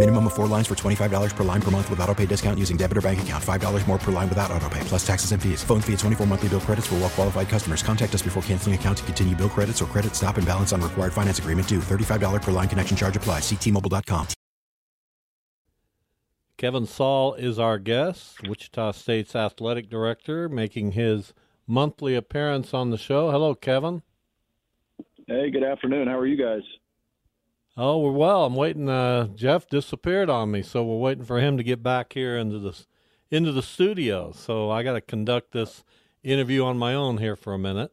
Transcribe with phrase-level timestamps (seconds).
[0.00, 2.78] Minimum of four lines for $25 per line per month with auto pay discount using
[2.78, 3.44] debit or bank account.
[3.44, 5.62] $5 more per line without auto pay, plus taxes and fees.
[5.62, 7.82] Phone fee at 24 monthly bill credits for well qualified customers.
[7.82, 10.80] Contact us before canceling account to continue bill credits or credit stop and balance on
[10.80, 11.80] required finance agreement due.
[11.80, 13.42] $35 per line connection charge applies.
[13.42, 14.26] Ctmobile.com.
[16.56, 21.34] Kevin Saal is our guest, Wichita State's athletic director, making his
[21.66, 23.30] monthly appearance on the show.
[23.30, 24.00] Hello, Kevin.
[25.26, 26.08] Hey, good afternoon.
[26.08, 26.62] How are you guys?
[27.76, 28.44] Oh, we're well.
[28.44, 28.88] I'm waiting.
[28.88, 32.58] Uh, Jeff disappeared on me, so we're waiting for him to get back here into
[32.58, 32.78] the
[33.30, 34.32] into the studio.
[34.32, 35.84] So I got to conduct this
[36.22, 37.92] interview on my own here for a minute.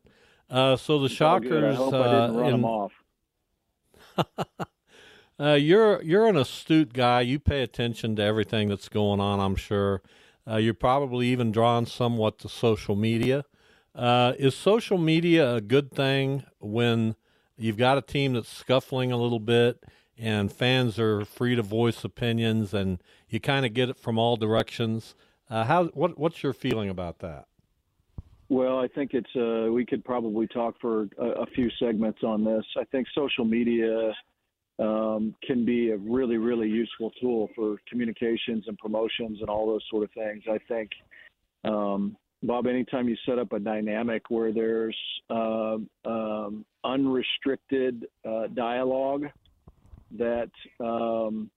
[0.49, 1.27] Uh, so the It's all.
[1.27, 1.75] I Shockers.
[1.77, 3.03] hope I uh, didn't run in- off.
[5.39, 7.21] Uh, you're you're an astute guy.
[7.21, 9.39] You pay attention to everything that's going on.
[9.39, 10.01] I'm sure.
[10.49, 13.45] Uh, you're probably even drawn somewhat to social media.
[13.93, 17.15] Uh, is social media a good thing when
[17.57, 19.83] you've got a team that's scuffling a little bit
[20.17, 24.35] and fans are free to voice opinions and you kind of get it from all
[24.35, 25.15] directions?
[25.49, 27.45] Uh, how what what's your feeling about that?
[28.49, 32.43] Well, I think it's uh, we could probably talk for a, a few segments on
[32.43, 32.65] this.
[32.77, 34.13] I think social media
[34.79, 39.83] um, can be a really, really useful tool for communications and promotions and all those
[39.89, 40.43] sort of things.
[40.49, 40.91] I think,
[41.63, 44.97] um, Bob, anytime you set up a dynamic where there's
[45.29, 49.25] uh, um, unrestricted uh, dialogue,
[50.17, 51.49] that um,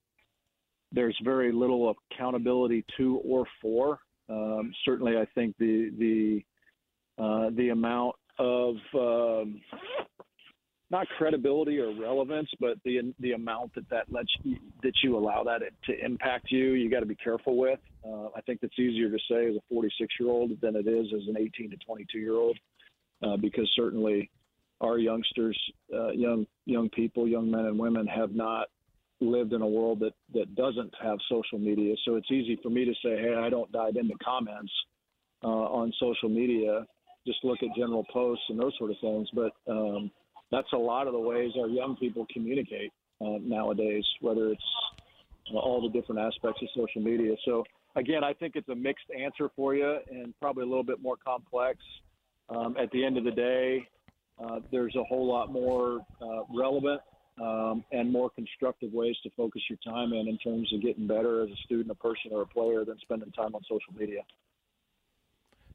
[0.91, 3.99] there's very little accountability to or for.
[4.29, 6.43] Um, certainly, I think the the
[7.21, 9.61] uh, the amount of um,
[10.91, 15.43] not credibility or relevance, but the the amount that that lets you, that you allow
[15.43, 17.79] that to impact you, you got to be careful with.
[18.05, 21.07] Uh, I think it's easier to say as a 46 year old than it is
[21.15, 22.57] as an 18 to 22 year old,
[23.23, 24.29] uh, because certainly
[24.81, 25.57] our youngsters,
[25.93, 28.67] uh, young young people, young men and women have not
[29.21, 31.95] lived in a world that that doesn't have social media.
[32.05, 34.71] So it's easy for me to say, hey, I don't dive into comments
[35.43, 36.85] uh, on social media.
[37.25, 39.29] Just look at general posts and those sort of things.
[39.33, 40.11] But um,
[40.51, 42.91] that's a lot of the ways our young people communicate
[43.21, 44.63] uh, nowadays, whether it's
[45.53, 47.35] uh, all the different aspects of social media.
[47.45, 47.63] So
[47.95, 51.15] again, I think it's a mixed answer for you and probably a little bit more
[51.23, 51.77] complex.
[52.49, 53.87] Um, at the end of the day,
[54.43, 57.01] uh, there's a whole lot more uh, relevant
[57.41, 61.43] um, and more constructive ways to focus your time in in terms of getting better
[61.43, 64.21] as a student, a person, or a player than spending time on social media.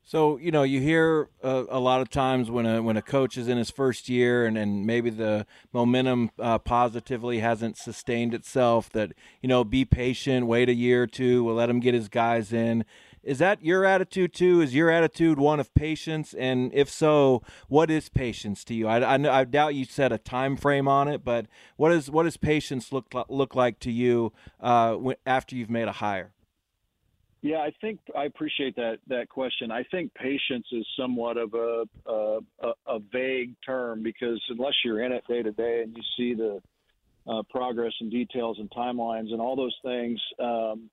[0.08, 3.36] So you know, you hear uh, a lot of times when a when a coach
[3.36, 8.88] is in his first year and, and maybe the momentum uh, positively hasn't sustained itself.
[8.90, 12.08] That you know, be patient, wait a year or two, we'll let him get his
[12.08, 12.84] guys in.
[13.26, 14.60] Is that your attitude too?
[14.60, 16.32] Is your attitude one of patience?
[16.32, 18.86] And if so, what is patience to you?
[18.86, 22.22] I, I, I doubt you set a time frame on it, but what is what
[22.22, 26.34] does patience look look like to you uh, after you've made a hire?
[27.42, 29.72] Yeah, I think I appreciate that that question.
[29.72, 35.02] I think patience is somewhat of a a, a, a vague term because unless you're
[35.02, 36.62] in it day to day and you see the
[37.26, 40.88] uh, progress and details and timelines and all those things, um,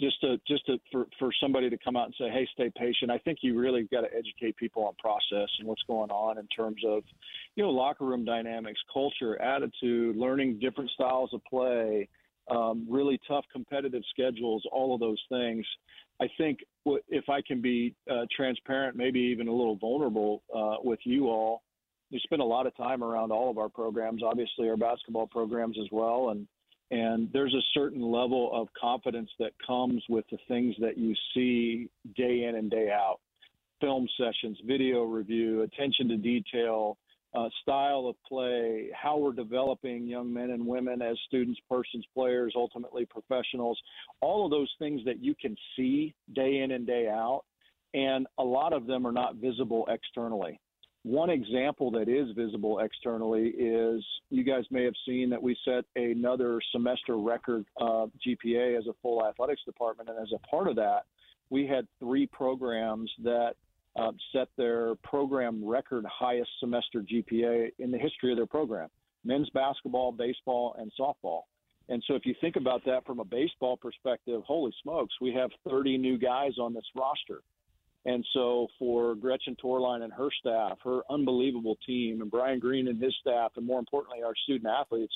[0.00, 3.10] just to just to for for somebody to come out and say, "Hey, stay patient."
[3.10, 6.46] I think you really got to educate people on process and what's going on in
[6.48, 7.04] terms of,
[7.54, 12.08] you know, locker room dynamics, culture, attitude, learning different styles of play,
[12.50, 15.64] um, really tough competitive schedules, all of those things.
[16.20, 16.60] I think
[17.08, 21.62] if I can be uh, transparent, maybe even a little vulnerable uh, with you all,
[22.12, 25.76] we spend a lot of time around all of our programs, obviously our basketball programs
[25.80, 26.46] as well, and
[26.90, 31.88] and there's a certain level of confidence that comes with the things that you see
[32.16, 33.20] day in and day out
[33.80, 36.96] film sessions, video review, attention to detail,
[37.34, 42.54] uh, style of play, how we're developing young men and women as students, persons, players,
[42.56, 43.78] ultimately professionals,
[44.20, 47.42] all of those things that you can see day in and day out.
[47.92, 50.60] And a lot of them are not visible externally.
[51.04, 55.84] One example that is visible externally is you guys may have seen that we set
[55.96, 60.76] another semester record uh, GPA as a full athletics department, and as a part of
[60.76, 61.02] that,
[61.50, 63.52] we had three programs that
[63.96, 68.88] uh, set their program record highest semester GPA in the history of their program:
[69.24, 71.42] men's basketball, baseball, and softball.
[71.90, 75.50] And so, if you think about that from a baseball perspective, holy smokes, we have
[75.68, 77.42] 30 new guys on this roster.
[78.06, 83.02] And so for Gretchen Torline and her staff, her unbelievable team, and Brian Green and
[83.02, 85.14] his staff, and more importantly, our student athletes,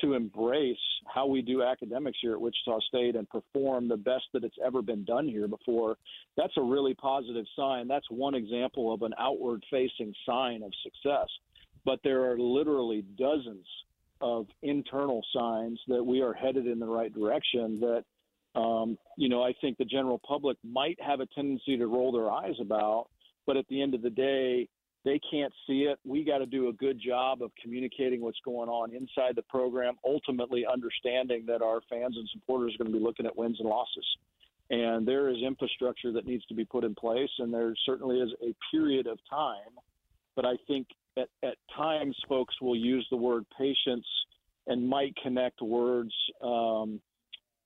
[0.00, 0.76] to embrace
[1.12, 4.82] how we do academics here at Wichita State and perform the best that it's ever
[4.82, 5.96] been done here before,
[6.36, 7.88] that's a really positive sign.
[7.88, 11.26] That's one example of an outward facing sign of success.
[11.84, 13.66] But there are literally dozens
[14.20, 18.04] of internal signs that we are headed in the right direction that
[18.58, 22.30] um, you know, I think the general public might have a tendency to roll their
[22.30, 23.06] eyes about,
[23.46, 24.68] but at the end of the day,
[25.04, 25.98] they can't see it.
[26.04, 29.94] We got to do a good job of communicating what's going on inside the program,
[30.04, 33.68] ultimately understanding that our fans and supporters are going to be looking at wins and
[33.68, 34.04] losses.
[34.70, 38.30] And there is infrastructure that needs to be put in place, and there certainly is
[38.42, 39.72] a period of time.
[40.34, 44.06] But I think at, at times folks will use the word patience
[44.66, 46.12] and might connect words
[46.42, 47.00] um,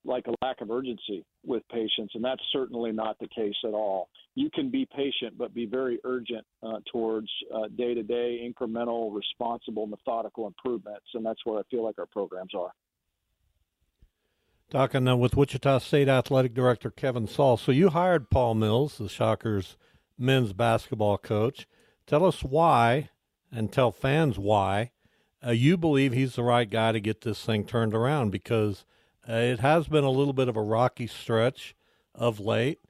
[0.04, 4.08] like a lack of urgency with patients, and that's certainly not the case at all.
[4.34, 7.28] You can be patient, but be very urgent uh, towards
[7.76, 12.52] day to day, incremental, responsible, methodical improvements, and that's where I feel like our programs
[12.54, 12.72] are.
[14.70, 17.56] Talking uh, with Wichita State Athletic Director Kevin Saal.
[17.56, 19.76] So you hired Paul Mills, the Shockers
[20.18, 21.66] men's basketball coach.
[22.06, 23.10] Tell us why,
[23.52, 24.92] and tell fans why
[25.46, 28.84] uh, you believe he's the right guy to get this thing turned around because–
[29.28, 31.74] uh, it has been a little bit of a rocky stretch
[32.14, 32.80] of late.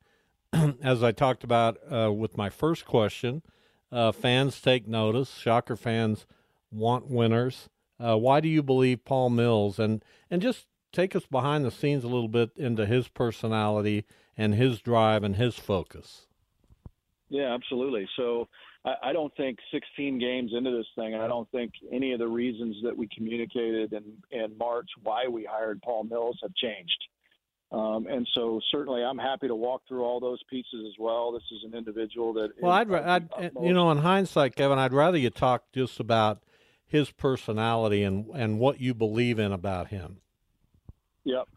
[0.82, 3.43] As I talked about uh, with my first question,
[3.90, 5.34] uh, fans take notice.
[5.34, 6.26] Shocker fans
[6.70, 7.69] want winners.
[7.99, 9.79] Uh, why do you believe Paul Mills?
[9.79, 14.05] And and just take us behind the scenes a little bit into his personality
[14.37, 16.26] and his drive and his focus.
[17.28, 18.08] Yeah, absolutely.
[18.17, 18.49] So
[18.84, 22.19] I, I don't think 16 games into this thing, and I don't think any of
[22.19, 27.05] the reasons that we communicated in, in March why we hired Paul Mills have changed.
[27.70, 31.32] Um, and so certainly I'm happy to walk through all those pieces as well.
[31.32, 32.50] This is an individual that.
[32.61, 36.43] Well, I'd, I'd you know, in hindsight, Kevin, I'd rather you talk just about
[36.87, 40.19] his personality and and what you believe in about him.
[41.25, 41.49] Yep.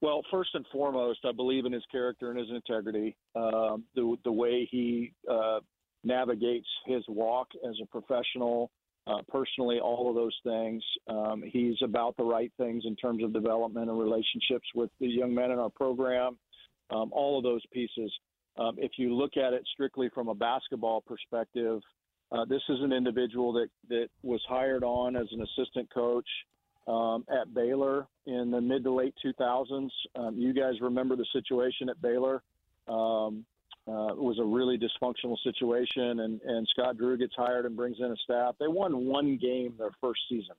[0.00, 3.16] Well, first and foremost, I believe in his character and his integrity.
[3.34, 5.58] Um, the the way he uh,
[6.04, 8.70] navigates his walk as a professional,
[9.06, 10.82] uh, personally, all of those things.
[11.08, 15.34] Um, he's about the right things in terms of development and relationships with the young
[15.34, 16.38] men in our program,
[16.90, 18.12] um, all of those pieces.
[18.56, 21.80] Um, if you look at it strictly from a basketball perspective,
[22.32, 26.26] uh, this is an individual that, that was hired on as an assistant coach
[26.86, 29.90] um, at Baylor in the mid to late 2000s.
[30.16, 32.42] Um, you guys remember the situation at Baylor.
[32.88, 33.44] Um,
[33.86, 37.98] uh, it was a really dysfunctional situation, and, and Scott Drew gets hired and brings
[37.98, 38.54] in a staff.
[38.58, 40.54] They won one game their first season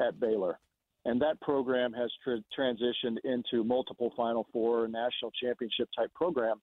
[0.00, 0.58] at Baylor,
[1.04, 6.60] and that program has tra- transitioned into multiple Final Four national championship type program.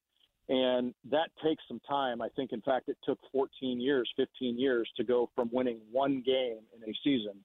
[0.50, 2.22] And that takes some time.
[2.22, 6.22] I think, in fact, it took 14 years, 15 years to go from winning one
[6.26, 7.36] game in a season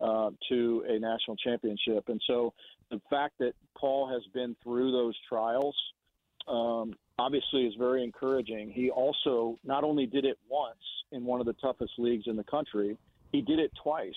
[0.00, 2.04] uh, to a national championship.
[2.06, 2.54] And so
[2.88, 5.74] the fact that Paul has been through those trials
[6.46, 8.70] um, obviously is very encouraging.
[8.70, 10.78] He also not only did it once
[11.12, 12.96] in one of the toughest leagues in the country,
[13.32, 14.14] he did it twice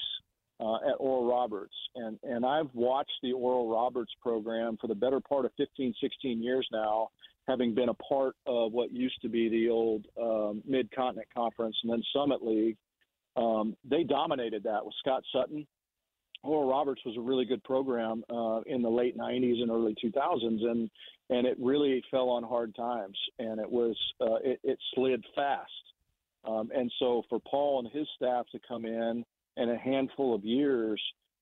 [0.59, 1.73] uh, at Oral Roberts.
[1.95, 6.43] And, and I've watched the Oral Roberts program for the better part of 15, 16
[6.43, 7.09] years now,
[7.47, 11.75] having been a part of what used to be the old um, Mid Continent Conference
[11.83, 12.77] and then Summit League.
[13.37, 15.65] Um, they dominated that with Scott Sutton
[16.43, 20.63] Oral Roberts was a really good program uh, in the late 90s and early 2000s,
[20.63, 20.89] and
[21.31, 25.71] and it really fell on hard times, and it was uh, it, it slid fast.
[26.45, 29.25] Um, and so for Paul and his staff to come in
[29.57, 31.01] and a handful of years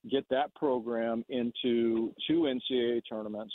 [0.10, 3.54] get that program into two NCAA tournaments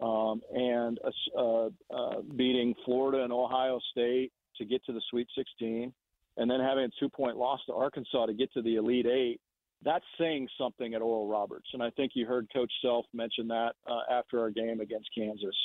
[0.00, 0.98] um, and
[1.36, 5.92] uh, uh, beating Florida and Ohio State to get to the Sweet 16,
[6.36, 9.40] and then having a two point loss to Arkansas to get to the Elite Eight
[9.82, 11.68] that's saying something at Oral Roberts.
[11.72, 15.56] And I think you heard Coach Self mention that uh, after our game against Kansas.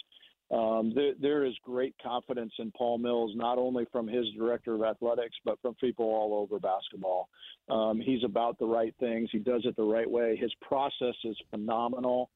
[0.52, 4.82] Um, there, there is great confidence in Paul Mills, not only from his director of
[4.82, 7.30] athletics, but from people all over basketball.
[7.70, 9.30] Um, he's about the right things.
[9.32, 10.36] He does it the right way.
[10.36, 12.32] His process is phenomenal.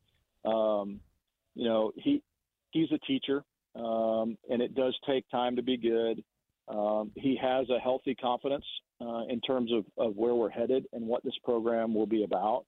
[0.46, 1.00] Um,
[1.56, 2.22] you know, he
[2.72, 3.44] he's a teacher,
[3.76, 6.24] um, and it does take time to be good.
[6.68, 8.66] Um, he has a healthy confidence
[9.02, 12.66] uh, in terms of, of where we're headed and what this program will be about.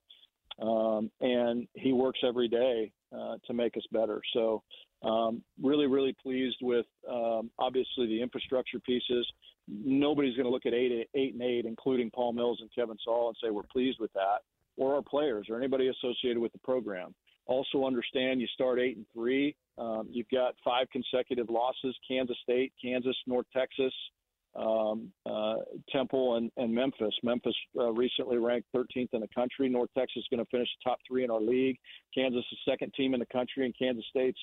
[0.62, 4.22] Um, and he works every day uh, to make us better.
[4.34, 4.64] So,
[5.04, 9.28] um, really, really pleased with um, obviously the infrastructure pieces.
[9.68, 13.28] Nobody's going to look at eight, eight and eight, including Paul Mills and Kevin Saal,
[13.28, 14.40] and say we're pleased with that,
[14.78, 17.14] or our players, or anybody associated with the program.
[17.48, 19.56] Also, understand you start eight and three.
[19.78, 23.94] Um, you've got five consecutive losses: Kansas State, Kansas, North Texas,
[24.56, 25.56] um, uh,
[25.92, 27.14] Temple, and, and, Memphis.
[27.24, 29.70] Memphis uh, recently ranked 13th in the country.
[29.70, 31.78] North Texas is going to finish the top three in our league.
[32.14, 34.40] Kansas is second team in the country, and Kansas State's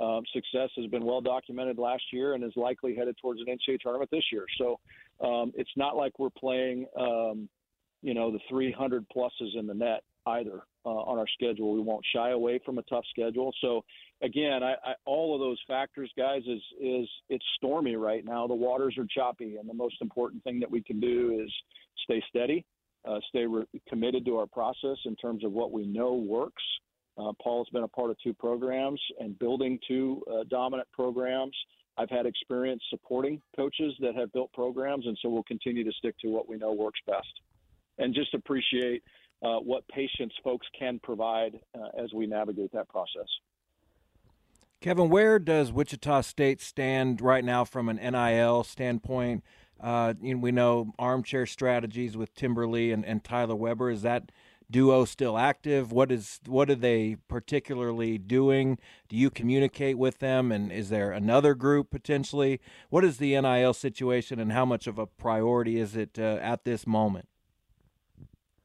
[0.00, 3.78] um, success has been well documented last year and is likely headed towards an NCAA
[3.80, 4.46] tournament this year.
[4.58, 4.80] So
[5.24, 7.48] um, it's not like we're playing, um,
[8.02, 11.74] you know, the 300 pluses in the net either uh, on our schedule.
[11.74, 13.52] We won't shy away from a tough schedule.
[13.60, 13.84] So
[14.22, 18.46] again, I, I, all of those factors, guys, is is it's stormy right now.
[18.46, 21.52] The waters are choppy, and the most important thing that we can do is
[22.04, 22.64] stay steady,
[23.08, 26.62] uh, stay re- committed to our process in terms of what we know works.
[27.18, 31.54] Uh, Paul's been a part of two programs and building two uh, dominant programs.
[31.98, 36.18] I've had experience supporting coaches that have built programs, and so we'll continue to stick
[36.20, 37.28] to what we know works best.
[37.98, 39.02] And just appreciate
[39.42, 43.26] uh, what patients folks can provide uh, as we navigate that process.
[44.80, 49.44] Kevin, where does Wichita State stand right now from an NIL standpoint?
[49.80, 53.90] Uh, you know, we know armchair strategies with Timberly and, and Tyler Weber.
[53.90, 54.32] Is that
[54.70, 55.92] duo still active?
[55.92, 58.78] What is what are they particularly doing?
[59.08, 60.50] Do you communicate with them?
[60.50, 62.60] And is there another group potentially?
[62.88, 66.64] What is the NIL situation, and how much of a priority is it uh, at
[66.64, 67.28] this moment?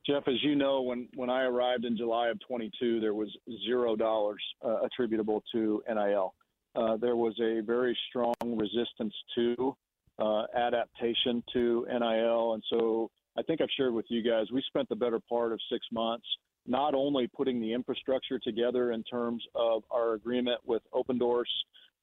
[0.07, 3.27] Jeff, as you know, when, when I arrived in July of 22, there was
[3.65, 6.33] zero dollars uh, attributable to NIL.
[6.75, 9.75] Uh, there was a very strong resistance to
[10.19, 12.53] uh, adaptation to NIL.
[12.53, 15.59] And so I think I've shared with you guys, we spent the better part of
[15.69, 16.25] six months
[16.67, 21.43] not only putting the infrastructure together in terms of our agreement with Opendorse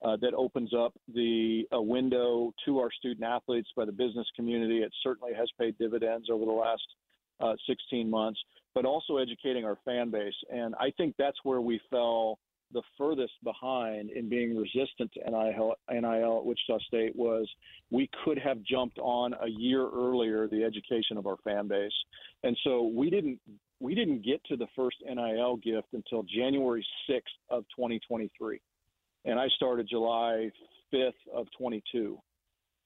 [0.02, 4.78] uh, that opens up the a window to our student athletes by the business community.
[4.78, 6.82] It certainly has paid dividends over the last
[7.40, 8.40] uh, 16 months,
[8.74, 10.34] but also educating our fan base.
[10.50, 12.38] And I think that's where we fell
[12.72, 17.48] the furthest behind in being resistant to NIL, NIL at Wichita State was
[17.90, 21.92] we could have jumped on a year earlier the education of our fan base,
[22.42, 23.38] and so we didn't
[23.80, 28.60] we didn't get to the first NIL gift until January 6th of 2023,
[29.24, 30.50] and I started July
[30.92, 32.18] 5th of 22.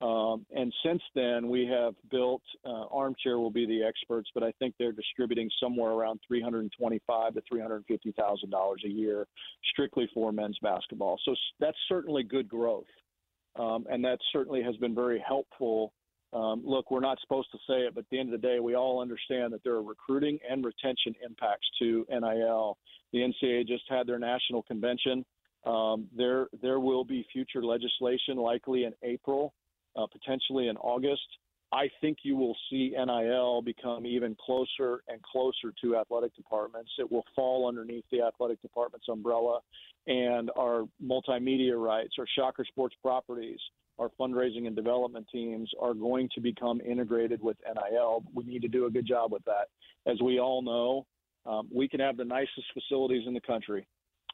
[0.01, 4.53] Um, and since then, we have built uh, Armchair will be the experts, but I
[4.61, 9.27] think they're distributing somewhere around 325 to 350 thousand dollars a year,
[9.73, 11.19] strictly for men's basketball.
[11.25, 12.87] So that's certainly good growth,
[13.59, 15.93] um, and that certainly has been very helpful.
[16.33, 18.61] Um, look, we're not supposed to say it, but at the end of the day,
[18.61, 22.77] we all understand that there are recruiting and retention impacts to NIL.
[23.13, 25.25] The NCAA just had their national convention.
[25.65, 29.55] Um, there, there will be future legislation likely in April
[29.99, 31.27] uh, potentially in August.
[31.71, 36.91] I think you will see NIL become even closer and closer to athletic departments.
[36.99, 39.61] It will fall underneath the athletic department's umbrella,
[40.07, 43.59] and our multimedia rights, our Shocker Sports properties,
[43.99, 48.25] our fundraising and development teams are going to become integrated with NIL.
[48.33, 49.69] We need to do a good job with that.
[50.11, 51.07] As we all know,
[51.45, 53.87] um, we can have the nicest facilities in the country.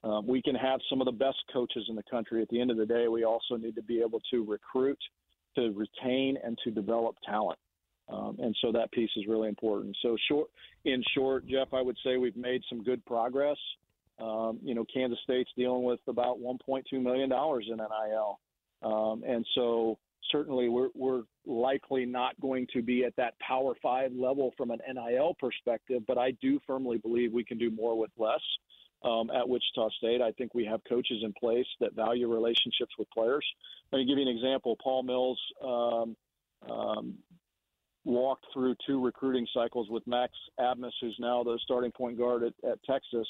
[0.05, 2.43] Um, we can have some of the best coaches in the country.
[2.43, 4.99] At the end of the day, we also need to be able to recruit
[5.57, 7.59] to retain and to develop talent.
[8.09, 9.97] Um, and so that piece is really important.
[10.03, 10.49] So short,
[10.85, 13.57] in short, Jeff, I would say we've made some good progress.
[14.21, 18.39] Um, you know, Kansas State's dealing with about 1.2 million dollars in NIL,
[18.83, 19.99] um, and so
[20.31, 24.79] certainly we're we're likely not going to be at that Power Five level from an
[24.89, 26.03] NIL perspective.
[26.07, 28.41] But I do firmly believe we can do more with less
[29.05, 30.21] um, at Wichita State.
[30.21, 33.47] I think we have coaches in place that value relationships with players.
[33.93, 34.77] Let me give you an example.
[34.83, 36.17] Paul Mills um,
[36.71, 37.15] um,
[38.05, 42.55] walked through two recruiting cycles with Max Abmas, who's now the starting point guard at,
[42.69, 43.29] at Texas,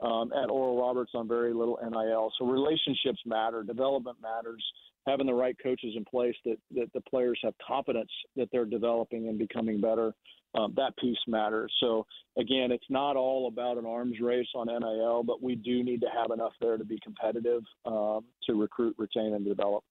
[0.00, 2.32] um, at Oral Roberts on very little NIL.
[2.38, 4.64] So relationships matter, development matters.
[5.06, 9.28] Having the right coaches in place that, that the players have confidence that they're developing
[9.28, 10.14] and becoming better
[10.54, 11.72] um, that piece matters.
[11.80, 12.06] So
[12.38, 16.08] again, it's not all about an arms race on NIL, but we do need to
[16.14, 19.84] have enough there to be competitive um, to recruit, retain, and develop.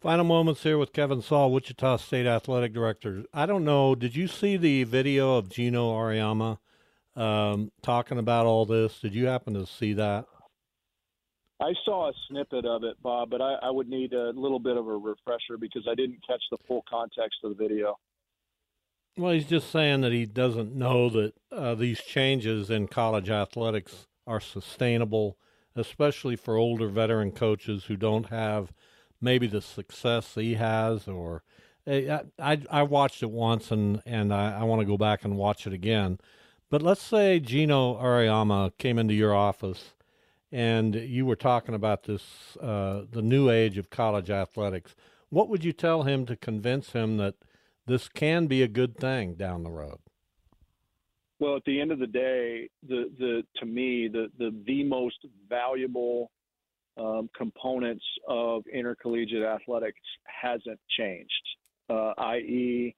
[0.00, 3.24] Final moments here with Kevin Saal, Wichita State Athletic Director.
[3.32, 6.58] I don't know, did you see the video of Geno Auriemma
[7.16, 8.98] um, talking about all this?
[8.98, 10.26] Did you happen to see that?
[11.60, 14.76] I saw a snippet of it, Bob, but I, I would need a little bit
[14.76, 17.96] of a refresher because I didn't catch the full context of the video.
[19.16, 24.08] Well, he's just saying that he doesn't know that uh, these changes in college athletics
[24.26, 25.38] are sustainable,
[25.76, 28.72] especially for older veteran coaches who don't have
[29.20, 31.06] maybe the success he has.
[31.06, 31.44] Or
[31.86, 35.36] I, I, I watched it once and and I, I want to go back and
[35.36, 36.18] watch it again.
[36.68, 39.92] But let's say Geno Auriemma came into your office
[40.54, 44.94] and you were talking about this uh, the new age of college athletics.
[45.28, 47.34] What would you tell him to convince him that
[47.86, 49.98] this can be a good thing down the road?
[51.40, 55.18] Well, at the end of the day, the the to me the the the most
[55.48, 56.30] valuable
[56.96, 61.32] um, components of intercollegiate athletics hasn't changed.
[61.90, 62.94] Uh, i.e.,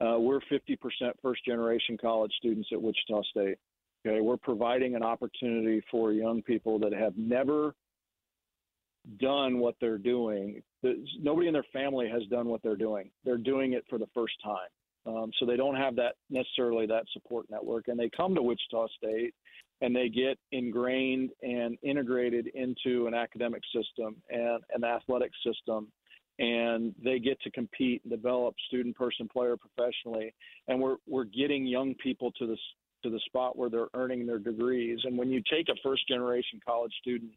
[0.00, 0.76] uh, we're 50%
[1.22, 3.56] first generation college students at Wichita State.
[4.06, 7.74] Okay, we're providing an opportunity for young people that have never
[9.18, 10.62] done what they're doing.
[11.20, 13.10] Nobody in their family has done what they're doing.
[13.24, 14.68] They're doing it for the first time.
[15.06, 18.88] Um, so they don't have that necessarily that support network, and they come to Wichita
[18.96, 19.34] State
[19.80, 25.88] and they get ingrained and integrated into an academic system and an athletic system,
[26.38, 30.34] and they get to compete and develop student, person, player professionally.
[30.66, 32.58] And we're we're getting young people to this
[33.02, 34.98] to the spot where they're earning their degrees.
[35.04, 37.32] And when you take a first generation college student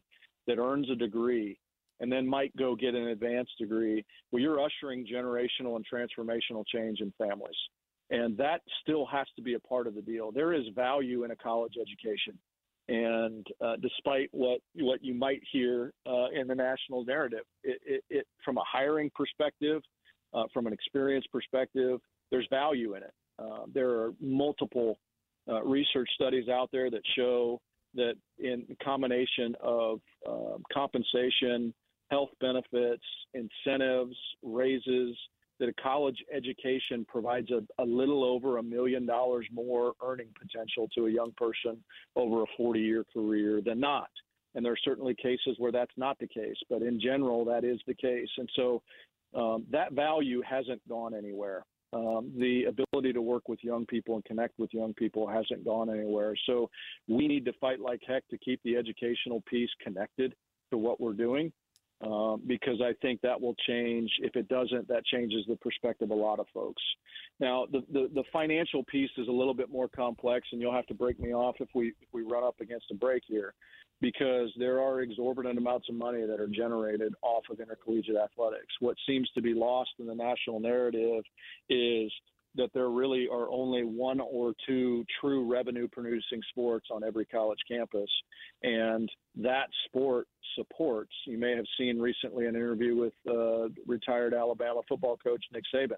[0.46, 1.58] that earns a degree
[2.00, 7.00] and then might go get an advanced degree, well, you're ushering generational and transformational change
[7.00, 7.56] in families.
[8.10, 10.32] And that still has to be a part of the deal.
[10.32, 12.38] There is value in a college education.
[12.88, 18.04] And uh, despite what what you might hear uh, in the national narrative, it, it,
[18.10, 19.82] it, from a hiring perspective,
[20.34, 22.00] uh, from an experience perspective,
[22.30, 23.14] there's value in it.
[23.38, 24.98] Uh, there are multiple
[25.48, 27.60] uh, research studies out there that show
[27.94, 31.74] that in combination of um, compensation,
[32.10, 35.16] health benefits, incentives, raises,
[35.58, 40.88] that a college education provides a, a little over a million dollars more earning potential
[40.94, 41.76] to a young person
[42.16, 44.10] over a 40 year career than not.
[44.54, 47.80] And there are certainly cases where that's not the case, but in general, that is
[47.86, 48.28] the case.
[48.38, 48.82] And so
[49.34, 54.24] um, that value hasn't gone anywhere um, the ability to work with young people and
[54.24, 56.34] connect with young people hasn't gone anywhere.
[56.46, 56.70] So
[57.08, 60.34] we need to fight like heck to keep the educational piece connected
[60.70, 61.52] to what we're doing.
[62.04, 64.10] Um, because I think that will change.
[64.18, 66.82] If it doesn't, that changes the perspective of a lot of folks.
[67.38, 70.86] Now, the, the, the financial piece is a little bit more complex, and you'll have
[70.86, 73.54] to break me off if we if we run up against a break here
[74.02, 78.74] because there are exorbitant amounts of money that are generated off of intercollegiate athletics.
[78.80, 81.22] What seems to be lost in the national narrative
[81.70, 82.12] is
[82.56, 87.60] that there really are only one or two true revenue producing sports on every college
[87.66, 88.10] campus.
[88.62, 94.80] And that sport supports, you may have seen recently an interview with uh, retired Alabama
[94.88, 95.92] football coach Nick Saban,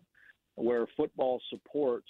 [0.55, 2.07] where football supports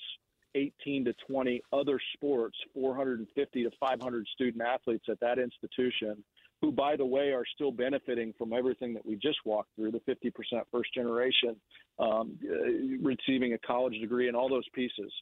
[0.54, 6.22] 18 to 20 other sports, 450 to 500 student athletes at that institution,
[6.60, 10.00] who, by the way, are still benefiting from everything that we just walked through the
[10.00, 10.32] 50%
[10.72, 11.56] first generation,
[11.98, 15.12] um, uh, receiving a college degree, and all those pieces.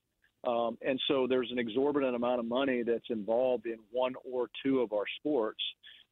[0.45, 4.81] Um, and so there's an exorbitant amount of money that's involved in one or two
[4.81, 5.63] of our sports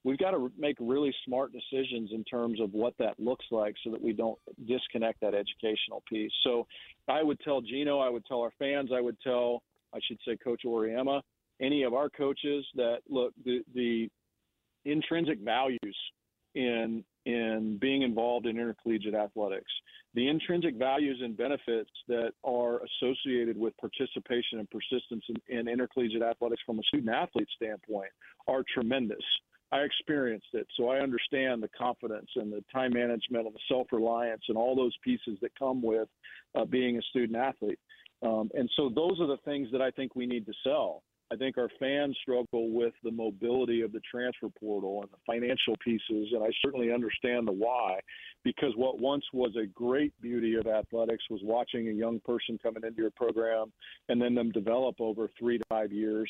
[0.04, 3.90] we've got to make really smart decisions in terms of what that looks like so
[3.90, 6.32] that we don't disconnect that educational piece.
[6.42, 6.66] So
[7.08, 9.62] I would tell Geno, I would tell our fans, I would tell,
[9.94, 11.20] I should say, Coach Auriemma,
[11.60, 14.08] any of our coaches that look, the, the
[14.84, 15.96] intrinsic values
[16.54, 19.70] in in being involved in intercollegiate athletics.
[20.14, 26.22] The intrinsic values and benefits that are associated with participation and persistence in, in intercollegiate
[26.22, 28.10] athletics from a student athlete standpoint
[28.48, 29.22] are tremendous.
[29.72, 33.86] I experienced it, so I understand the confidence and the time management and the self
[33.92, 36.08] reliance and all those pieces that come with
[36.54, 37.78] uh, being a student athlete.
[38.22, 41.02] Um, and so those are the things that I think we need to sell.
[41.32, 45.76] I think our fans struggle with the mobility of the transfer portal and the financial
[45.82, 48.00] pieces, and I certainly understand the why,
[48.42, 52.82] because what once was a great beauty of athletics was watching a young person coming
[52.84, 53.72] into your program
[54.08, 56.28] and then them develop over three to five years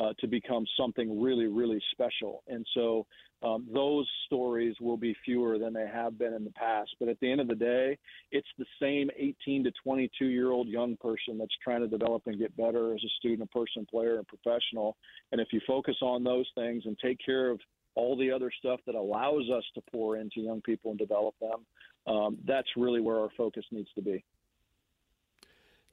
[0.00, 2.42] uh, to become something really, really special.
[2.48, 3.06] And so
[3.42, 6.90] um, those stories will be fewer than they have been in the past.
[6.98, 7.98] But at the end of the day,
[8.32, 12.38] it's the same 18 to 22 year old young person that's trying to develop and
[12.38, 14.96] get better as a student, a person, player, and professional.
[15.32, 17.60] And if you focus on those things and take care of
[17.94, 22.14] all the other stuff that allows us to pour into young people and develop them,
[22.14, 24.24] um, that's really where our focus needs to be.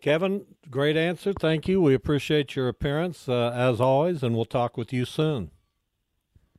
[0.01, 1.33] Kevin, great answer.
[1.33, 1.81] Thank you.
[1.81, 5.51] We appreciate your appearance uh, as always, and we'll talk with you soon.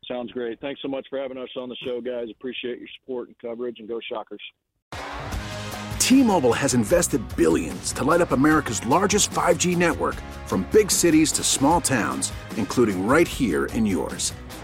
[0.07, 0.59] Sounds great.
[0.61, 2.29] Thanks so much for having us on the show, guys.
[2.31, 4.41] Appreciate your support and coverage, and go Shockers.
[5.99, 10.15] T-Mobile has invested billions to light up America's largest 5G network
[10.47, 14.33] from big cities to small towns, including right here in yours.